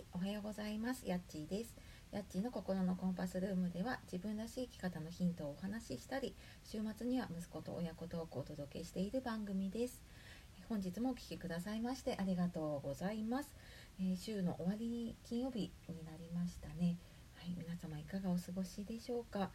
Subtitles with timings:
[0.00, 1.06] い、おはようございます。
[1.06, 1.74] やっちーです。
[2.10, 6.34] やっちーの心のコンパスルームでは自分らしい生き方のヒントをお話ししたり、
[6.64, 10.02] 週末には息子と親子トークをお届けしている番組です。
[10.68, 13.54] 本日もお聴きくださいましてありがとうございます。
[13.98, 16.96] えー週の終わりに金曜日になりましたね。
[17.34, 19.50] はい、皆様いかがお過ごしでしょうか。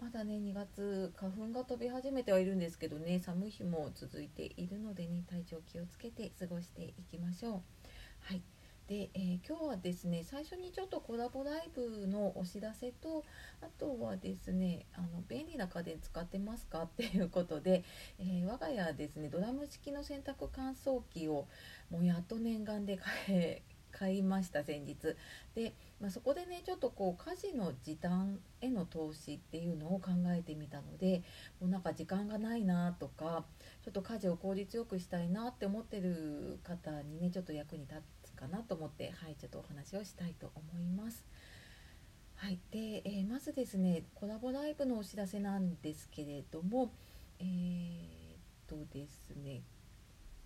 [0.00, 7.52] まだね2月花粉が飛び始めてはいるんですけどね寒い日も続いているのでね体調気をつけて過ごしていきましょう。
[8.20, 8.42] はい
[8.88, 13.24] で、えー今日はですね最初にちょっとコラボライブのお知らせと
[13.60, 17.84] あとはですねあの便利な家電使ってますかっていうことで、
[18.18, 21.46] えー我が家はですねドラム式の洗濯乾燥機を
[21.90, 24.96] もうやっと念願で買え買いました先日。
[25.54, 31.22] で、まあ、そこでねちょっとこう家事の時短への投資っていうのを考えてみたので
[31.60, 33.44] もうなんか時間がないなとか
[33.84, 41.24] ちょっと家事を効率よくしたいなって思ってる方にねちょっと役に立つかなと思ってはいちょっとお話をしたいと思います。
[42.34, 46.90] はいで、えーまずですねコラボライブのお知らせなんですけれども
[47.38, 49.62] えーっとですね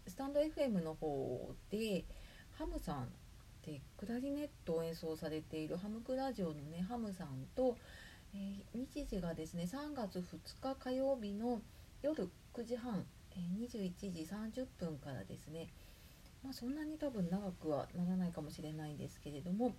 [0.07, 2.05] スタンド FM の方で
[2.59, 3.09] ハムさん
[3.65, 7.79] でクラリネットを演奏されているハムクラジオのねハムさんと、
[8.35, 10.23] えー日時がですね3月2
[10.61, 11.63] 日火曜日の
[12.03, 15.69] 夜9時半、えー21時30分からですね
[16.47, 19.75] まあそんなに多分長くはならないかもしれないんですけれども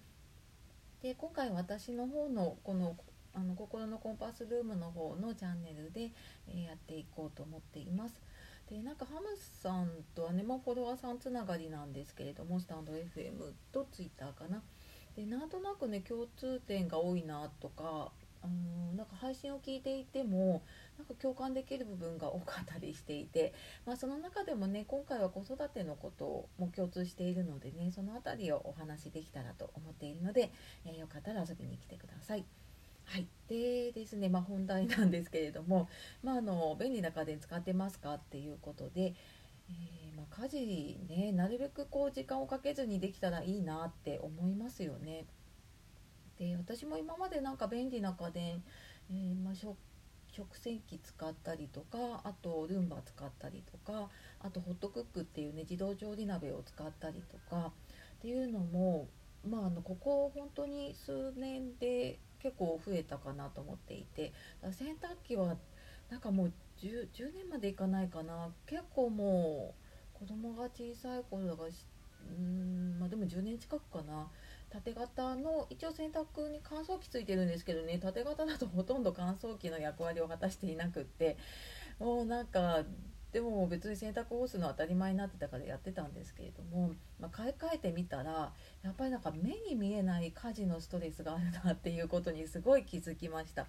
[1.01, 2.97] で今回私の方のこの
[3.33, 6.09] あの心のコンパスルームの方のチャンネルで、
[6.47, 8.19] えやっていこうと思っています。
[8.67, 14.63] でなんかハムさんとはね、まあ、フォロワーさんつながりなんですけれどもスタンド FM とツイッターかな
[15.15, 20.63] でなんとなくね共通点が多いなとかあのなんか配信を聞いていても
[20.97, 23.53] なんか共感できる部分が多かったりしていて、
[23.85, 30.51] まあ、その中でもね今回は子育てのことも共通しているのでねその辺りをお話しできたらと思っているので、
[30.85, 32.45] えーよかったら遊びに来てください。
[33.07, 35.88] はい、でですね、まあ、本題なんですけれども、
[36.22, 39.16] まあ、あの便利な家電使ってますかっていうことで、
[39.69, 45.25] えーまあ、家事ねなるべくこう時間をかけずにできたらいいなって思いますよね。
[46.38, 48.64] で私も今までなんか便利な家電、
[49.09, 49.75] えーまあ、食
[50.31, 54.09] 食洗機使ったりとかあとルンバ使ったりとか
[54.40, 57.72] あとホットクックっていうね自動調理鍋を使ったりとか
[58.20, 59.08] っていうのも、
[59.50, 64.31] まあ、あのここ本当に数年で結構増えたかなと思っていて
[64.62, 65.56] 洗濯機は
[66.09, 68.50] なんかもう 10, 10年までいかないかな。
[68.66, 69.74] 結構も
[70.16, 71.86] う子供が小さい頃だからし
[72.38, 74.28] うんまあでも10年近くかな。
[74.69, 81.38] 縦型の一応洗濯に乾燥機ついてるんですけどね縦型だとほとんど乾燥機の役割を果たしていなくって
[82.00, 82.83] もうなんか
[83.31, 88.51] でも別に洗濯干すのは当たり前になってたからやってたんですけれども、まあ、買い替えてみたら
[88.83, 93.67] やっぱりなんか目に見えない家事のストレスがあるなっていうことにすごい気づきました。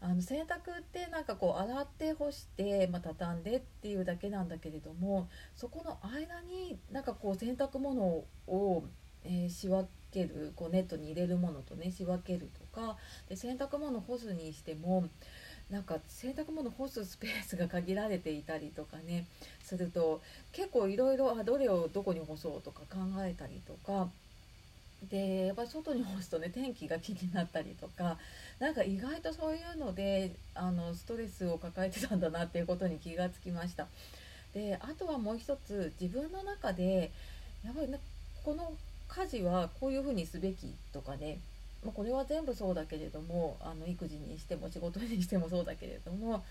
[0.00, 8.02] あの洗濯ってなんかこう洗って干して、まあ、畳んでっていうだけなんだけれどもそこの間になんかこう洗濯物
[8.46, 8.84] を、
[9.24, 12.96] えー仕分けるこうネットに入れるものとね仕分けるとか
[13.28, 15.08] で洗濯物干すにしても
[15.70, 19.24] なんか洗濯物干すスペースが限られていたりとかね
[19.62, 20.20] すると
[20.52, 24.08] 結構いろいろあどれをどこに干そうとか考えたりとか
[25.10, 28.18] でやっぱり外に干すとね天気が気になったりとか
[28.58, 33.86] なんか意外とそういうのであのストレスを抱えてたんだなっていうことに気がつきました。
[34.52, 37.10] であとはもう一つ自分の中で
[37.64, 37.98] やっぱりね
[38.44, 38.72] この
[39.08, 41.38] 家事はこういうふうにすべきとかね。
[41.84, 46.42] まあ、これは全部そうだけれどもあの育児にしても仕事にしてもそうだけれども、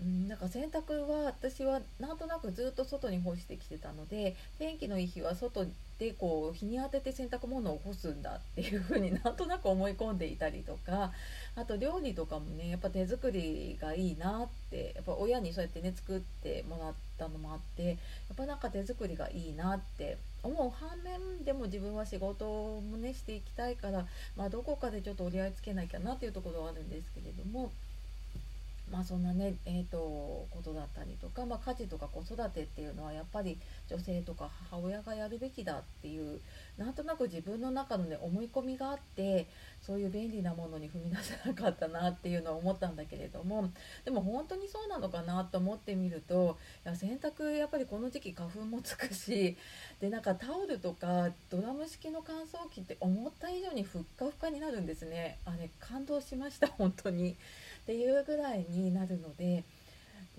[0.00, 5.66] うん、なんか洗濯は私はなんとなくずっと外に干してきてたので天気のいい日は外
[5.98, 11.12] でこう日に当てて洗濯物を干すんだっていうふうにな んとなく思い込んでいたりとか
[11.56, 17.96] あと料理とかもねやっぱ手作りがいいなってやっぱ親にそうやってね作ってもらったのもあってやっ
[18.36, 24.06] ぱなんか手作りがいいなって思う反面でも自分は仕事もねしていきたいから、
[24.36, 27.72] まあ、どこかでちょっと折り合いつけなきゃなっていうところはあるんですけれども。
[28.90, 29.98] まあそんなね、えー、と
[30.50, 33.58] ことだったりとか、まあ、家事とか子育てっていうのはやっぱり
[33.88, 36.40] 女性とか母親がやるべきだっていう
[36.76, 39.46] なんとなく自分の中のね思い込みがあって
[39.80, 43.70] そういう便利なものに踏み出せなかったなっていうのは思ったんだけれども
[44.04, 49.56] でも本当にそうなのかなと思ってみるといや洗濯やっぱりこの時期花粉もつくし
[50.00, 55.38] でなんかタオルとかドラム式の乾燥機って思った以上にふっかふかになるんですね。
[55.44, 57.36] あれ感動しました本当に。
[57.88, 59.64] っていうぐらいになるので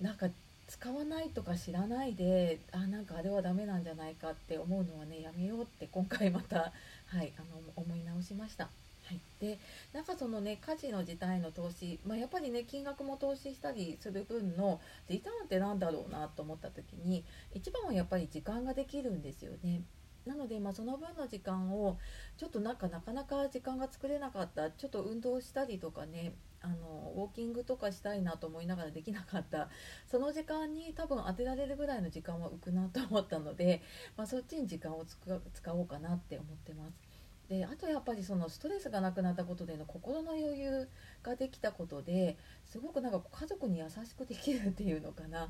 [0.00, 0.28] なんか
[0.68, 6.72] 使わないとか知らないであなんかあれはダメなんじゃないかって思うのはねやめようって今回また、
[7.06, 8.68] はい、あの思い直しました。
[9.04, 9.58] はい、で
[9.92, 19.80] なんかそのね家事の自体の投資、まあ、やっぱりね金額も投資したりする分のリターンって何だろうなと思った時に一番はやっぱり時間ができるんですよね。
[20.26, 21.98] なので、まあ、その分の時間を
[22.36, 29.68] ちょっとなんかなかなか時間が作れなかったちょっと運動したりとかねあのウォーキングとかしたいなと思いながらできなかった
[30.10, 33.82] その時間に多分当てられるぐらいの時間は浮くなと思ったので、
[34.16, 37.10] まあ、そっちに時間を使おうかなって思ってます。
[37.48, 40.88] であとやっぱりそのストレスがなくなったことでの心の余裕
[41.24, 45.48] ができたことですごくなんか家族に優しくできるっていうのかな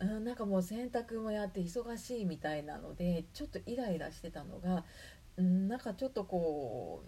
[0.00, 4.84] うん、なんかもう洗濯もやって忙しいみたいなのでちょっとイライラしてたのが、
[5.36, 7.04] うん、なんかちょっとこ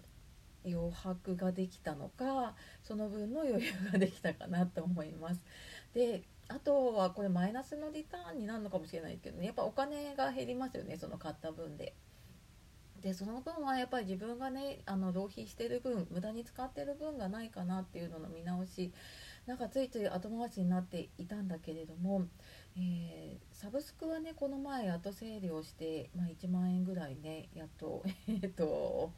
[0.65, 5.41] う余白ができたのかその分の余裕ができたかなと思います。
[5.93, 11.93] であとはこれマイナスのリターンになるのかもしれないけどねやっぱお金が減りますよねその買った分で。
[13.01, 18.91] でその分はやっぱり自分がねあの浪費してる分無駄に使ってる分がないかなっていうのの見直し
[19.45, 22.25] なんかついつい後回しになっていたんだけれども
[22.79, 29.13] えー、サブスクはねこの前やっと整理をして、まあ、1万円ぐらいねやっと えっと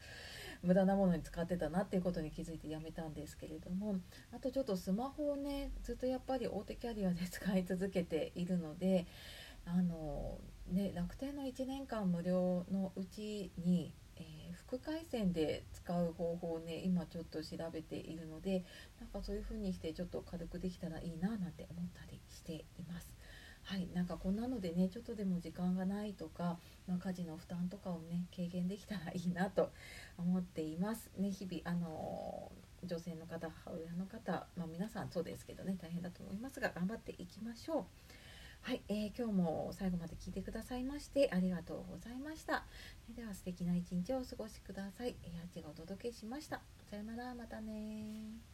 [0.62, 4.00] 無駄なものに使ってたなっていうことに気づいてやめたんですけれども
[4.32, 9.06] あとちょっとスマホをねずっとやっぱり大手キャリアで使い続けているので
[9.66, 10.38] あの、
[10.70, 18.64] ね、楽天の1年間無料のうちに、えー、副回線で使う方法をね今ちょっと調べているので
[19.00, 23.19] なんかそういう風にしてちょっと軽くできたらいいななんて思ったりしています。
[23.70, 26.58] はいなんかこんなのでねちょっとでも時間がないとか、
[26.88, 29.70] まあ、家事の負担とかをね軽減できたらいいなと
[30.18, 31.08] 思っています。
[31.16, 32.50] ね日々あの
[32.82, 37.84] 女性の方母親の方、まあ、皆さんそうですけどね大変だと思いますが頑張っていきましょう。
[38.62, 42.64] はい、えー、今日も最後まで聞いてくださいましてありがとうございました。
[43.14, 45.14] では素敵な一日をお過ごしください。
[45.22, 46.60] えー、あっちがお届けしました。
[46.90, 48.49] さよならまたね